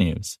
news. 0.00 0.38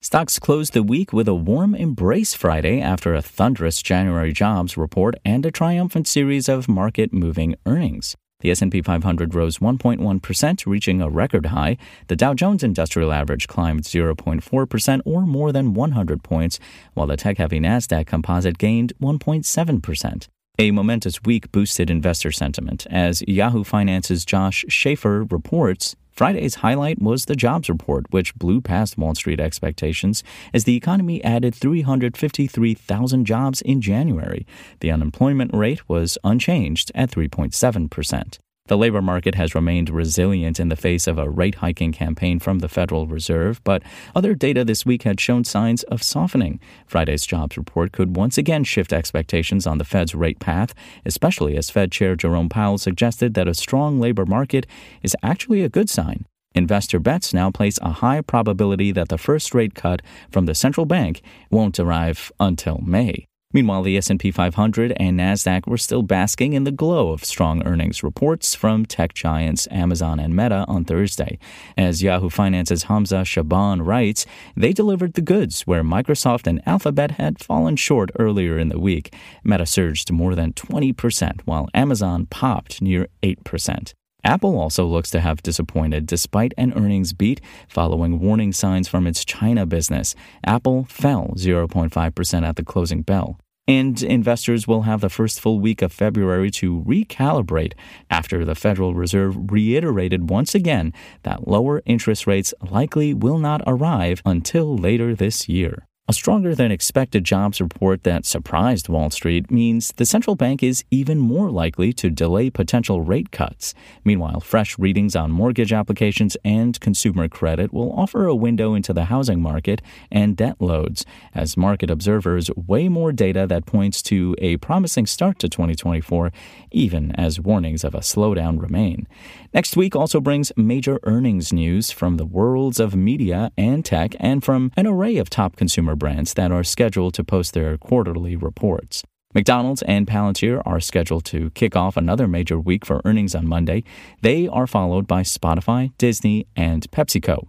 Stocks 0.00 0.38
closed 0.38 0.74
the 0.74 0.84
week 0.84 1.12
with 1.12 1.26
a 1.26 1.34
warm 1.34 1.74
embrace 1.74 2.32
Friday 2.32 2.80
after 2.80 3.16
a 3.16 3.22
thunderous 3.22 3.82
January 3.82 4.32
jobs 4.32 4.76
report 4.76 5.16
and 5.24 5.44
a 5.44 5.50
triumphant 5.50 6.06
series 6.06 6.48
of 6.48 6.68
market-moving 6.68 7.56
earnings. 7.66 8.14
The 8.40 8.52
S&P 8.52 8.80
500 8.82 9.34
rose 9.34 9.58
1.1%, 9.58 10.66
reaching 10.66 11.02
a 11.02 11.10
record 11.10 11.46
high. 11.46 11.76
The 12.06 12.14
Dow 12.14 12.34
Jones 12.34 12.62
Industrial 12.62 13.12
Average 13.12 13.48
climbed 13.48 13.82
0.4% 13.82 15.00
or 15.04 15.22
more 15.22 15.50
than 15.50 15.74
100 15.74 16.22
points, 16.22 16.60
while 16.94 17.08
the 17.08 17.16
tech-heavy 17.16 17.58
Nasdaq 17.58 18.06
Composite 18.06 18.58
gained 18.58 18.92
1.7%. 19.02 20.28
A 20.60 20.70
momentous 20.70 21.22
week 21.24 21.50
boosted 21.50 21.90
investor 21.90 22.30
sentiment 22.30 22.86
as 22.90 23.22
Yahoo 23.26 23.64
Finance's 23.64 24.24
Josh 24.24 24.64
Schafer 24.68 25.30
reports 25.30 25.96
Friday's 26.18 26.56
highlight 26.56 27.00
was 27.00 27.26
the 27.26 27.36
jobs 27.36 27.68
report, 27.68 28.06
which 28.10 28.34
blew 28.34 28.60
past 28.60 28.98
Wall 28.98 29.14
Street 29.14 29.38
expectations 29.38 30.24
as 30.52 30.64
the 30.64 30.74
economy 30.74 31.22
added 31.22 31.54
353,000 31.54 33.24
jobs 33.24 33.60
in 33.62 33.80
January. 33.80 34.44
The 34.80 34.90
unemployment 34.90 35.54
rate 35.54 35.88
was 35.88 36.18
unchanged 36.24 36.90
at 36.92 37.12
3.7 37.12 37.88
percent. 37.88 38.40
The 38.68 38.76
labor 38.76 39.00
market 39.00 39.34
has 39.34 39.54
remained 39.54 39.88
resilient 39.88 40.60
in 40.60 40.68
the 40.68 40.76
face 40.76 41.06
of 41.06 41.16
a 41.16 41.28
rate 41.28 41.56
hiking 41.56 41.90
campaign 41.90 42.38
from 42.38 42.58
the 42.58 42.68
Federal 42.68 43.06
Reserve, 43.06 43.62
but 43.64 43.82
other 44.14 44.34
data 44.34 44.62
this 44.62 44.84
week 44.84 45.04
had 45.04 45.18
shown 45.18 45.44
signs 45.44 45.84
of 45.84 46.02
softening. 46.02 46.60
Friday's 46.86 47.24
jobs 47.24 47.56
report 47.56 47.92
could 47.92 48.14
once 48.14 48.36
again 48.36 48.64
shift 48.64 48.92
expectations 48.92 49.66
on 49.66 49.78
the 49.78 49.86
Fed's 49.86 50.14
rate 50.14 50.38
path, 50.38 50.74
especially 51.06 51.56
as 51.56 51.70
Fed 51.70 51.90
Chair 51.90 52.14
Jerome 52.14 52.50
Powell 52.50 52.76
suggested 52.76 53.32
that 53.34 53.48
a 53.48 53.54
strong 53.54 54.00
labor 54.00 54.26
market 54.26 54.66
is 55.02 55.16
actually 55.22 55.62
a 55.62 55.70
good 55.70 55.88
sign. 55.88 56.26
Investor 56.54 56.98
bets 56.98 57.32
now 57.32 57.50
place 57.50 57.78
a 57.80 57.92
high 57.92 58.20
probability 58.20 58.92
that 58.92 59.08
the 59.08 59.16
first 59.16 59.54
rate 59.54 59.74
cut 59.74 60.02
from 60.30 60.44
the 60.44 60.54
central 60.54 60.84
bank 60.84 61.22
won't 61.50 61.80
arrive 61.80 62.30
until 62.38 62.82
May. 62.84 63.27
Meanwhile, 63.54 63.82
the 63.82 63.96
S&P 63.96 64.30
500 64.30 64.92
and 64.98 65.18
Nasdaq 65.18 65.66
were 65.66 65.78
still 65.78 66.02
basking 66.02 66.52
in 66.52 66.64
the 66.64 66.70
glow 66.70 67.12
of 67.12 67.24
strong 67.24 67.66
earnings 67.66 68.02
reports 68.02 68.54
from 68.54 68.84
tech 68.84 69.14
giants 69.14 69.66
Amazon 69.70 70.20
and 70.20 70.36
Meta 70.36 70.66
on 70.68 70.84
Thursday. 70.84 71.38
As 71.74 72.02
Yahoo 72.02 72.28
Finance's 72.28 72.84
Hamza 72.84 73.24
Shaban 73.24 73.80
writes, 73.80 74.26
they 74.54 74.74
delivered 74.74 75.14
the 75.14 75.22
goods 75.22 75.62
where 75.62 75.82
Microsoft 75.82 76.46
and 76.46 76.60
Alphabet 76.66 77.12
had 77.12 77.42
fallen 77.42 77.76
short 77.76 78.10
earlier 78.18 78.58
in 78.58 78.68
the 78.68 78.78
week. 78.78 79.14
Meta 79.42 79.64
surged 79.64 80.12
more 80.12 80.34
than 80.34 80.52
20%, 80.52 81.40
while 81.46 81.70
Amazon 81.72 82.26
popped 82.26 82.82
near 82.82 83.08
8%. 83.22 83.94
Apple 84.24 84.58
also 84.58 84.84
looks 84.84 85.10
to 85.10 85.20
have 85.20 85.42
disappointed 85.42 86.06
despite 86.06 86.52
an 86.58 86.72
earnings 86.74 87.12
beat 87.12 87.40
following 87.68 88.20
warning 88.20 88.52
signs 88.52 88.88
from 88.88 89.06
its 89.06 89.24
China 89.24 89.64
business. 89.64 90.14
Apple 90.44 90.84
fell 90.84 91.32
0.5% 91.36 92.46
at 92.46 92.56
the 92.56 92.64
closing 92.64 93.02
bell. 93.02 93.38
And 93.68 94.02
investors 94.02 94.66
will 94.66 94.82
have 94.82 95.02
the 95.02 95.10
first 95.10 95.40
full 95.40 95.60
week 95.60 95.82
of 95.82 95.92
February 95.92 96.50
to 96.52 96.82
recalibrate 96.84 97.74
after 98.10 98.44
the 98.44 98.54
Federal 98.54 98.94
Reserve 98.94 99.36
reiterated 99.52 100.30
once 100.30 100.54
again 100.54 100.94
that 101.22 101.46
lower 101.46 101.82
interest 101.84 102.26
rates 102.26 102.54
likely 102.70 103.12
will 103.12 103.38
not 103.38 103.60
arrive 103.66 104.22
until 104.24 104.76
later 104.76 105.14
this 105.14 105.50
year. 105.50 105.87
A 106.10 106.14
stronger 106.14 106.54
than 106.54 106.72
expected 106.72 107.22
jobs 107.22 107.60
report 107.60 108.04
that 108.04 108.24
surprised 108.24 108.88
Wall 108.88 109.10
Street 109.10 109.50
means 109.50 109.92
the 109.98 110.06
central 110.06 110.36
bank 110.36 110.62
is 110.62 110.82
even 110.90 111.18
more 111.18 111.50
likely 111.50 111.92
to 111.92 112.08
delay 112.08 112.48
potential 112.48 113.02
rate 113.02 113.30
cuts. 113.30 113.74
Meanwhile, 114.04 114.40
fresh 114.40 114.78
readings 114.78 115.14
on 115.14 115.30
mortgage 115.30 115.70
applications 115.70 116.34
and 116.42 116.80
consumer 116.80 117.28
credit 117.28 117.74
will 117.74 117.92
offer 117.92 118.24
a 118.24 118.34
window 118.34 118.72
into 118.72 118.94
the 118.94 119.04
housing 119.04 119.42
market 119.42 119.82
and 120.10 120.34
debt 120.34 120.56
loads, 120.60 121.04
as 121.34 121.58
market 121.58 121.90
observers 121.90 122.50
weigh 122.56 122.88
more 122.88 123.12
data 123.12 123.46
that 123.46 123.66
points 123.66 124.00
to 124.00 124.34
a 124.38 124.56
promising 124.56 125.04
start 125.04 125.38
to 125.40 125.48
2024, 125.50 126.32
even 126.70 127.14
as 127.16 127.38
warnings 127.38 127.84
of 127.84 127.94
a 127.94 128.00
slowdown 128.00 128.58
remain. 128.58 129.06
Next 129.52 129.76
week 129.76 129.94
also 129.94 130.22
brings 130.22 130.52
major 130.56 131.00
earnings 131.02 131.52
news 131.52 131.90
from 131.90 132.16
the 132.16 132.24
worlds 132.24 132.80
of 132.80 132.96
media 132.96 133.52
and 133.58 133.84
tech 133.84 134.16
and 134.18 134.42
from 134.42 134.72
an 134.74 134.86
array 134.86 135.18
of 135.18 135.28
top 135.28 135.56
consumer 135.56 135.97
brands 135.98 136.34
that 136.34 136.52
are 136.52 136.64
scheduled 136.64 137.14
to 137.14 137.24
post 137.24 137.54
their 137.54 137.76
quarterly 137.76 138.36
reports. 138.36 139.02
McDonald's 139.34 139.82
and 139.82 140.06
Palantir 140.06 140.62
are 140.64 140.80
scheduled 140.80 141.24
to 141.26 141.50
kick 141.50 141.76
off 141.76 141.96
another 141.96 142.26
major 142.26 142.58
week 142.58 142.86
for 142.86 143.02
earnings 143.04 143.34
on 143.34 143.46
Monday. 143.46 143.84
They 144.22 144.48
are 144.48 144.66
followed 144.66 145.06
by 145.06 145.22
Spotify, 145.22 145.92
Disney, 145.98 146.46
and 146.56 146.90
PepsiCo. 146.90 147.48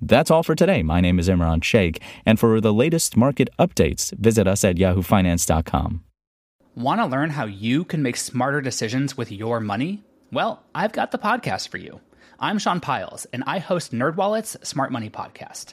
That's 0.00 0.30
all 0.30 0.42
for 0.42 0.54
today. 0.54 0.82
My 0.82 1.00
name 1.00 1.18
is 1.18 1.30
Imran 1.30 1.64
Sheikh, 1.64 2.02
and 2.26 2.38
for 2.38 2.60
the 2.60 2.74
latest 2.74 3.16
market 3.16 3.48
updates, 3.58 4.12
visit 4.18 4.46
us 4.46 4.62
at 4.64 4.76
yahoofinance.com. 4.76 6.04
Want 6.74 7.00
to 7.00 7.06
learn 7.06 7.30
how 7.30 7.46
you 7.46 7.84
can 7.84 8.02
make 8.02 8.16
smarter 8.16 8.60
decisions 8.60 9.16
with 9.16 9.32
your 9.32 9.60
money? 9.60 10.02
Well, 10.30 10.62
I've 10.74 10.92
got 10.92 11.10
the 11.10 11.18
podcast 11.18 11.68
for 11.68 11.78
you. 11.78 12.00
I'm 12.40 12.58
Sean 12.58 12.80
Pyles, 12.80 13.26
and 13.32 13.44
I 13.46 13.60
host 13.60 13.92
NerdWallet's 13.92 14.68
Smart 14.68 14.90
Money 14.90 15.08
Podcast. 15.08 15.72